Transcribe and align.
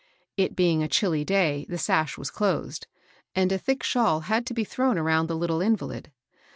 It 0.35 0.55
being 0.55 0.81
a 0.81 0.87
chilly 0.87 1.23
day, 1.23 1.67
the 1.69 1.77
sash 1.77 2.17
was 2.17 2.31
closed; 2.31 2.87
and 3.35 3.51
a 3.51 3.59
thick 3.59 3.83
shawl 3.83 4.21
had 4.21 4.47
to 4.47 4.53
be 4.55 4.63
thrown 4.63 4.97
around 4.97 5.27
the 5.27 5.35
little 5.37 5.59
invaUd. 5.59 6.07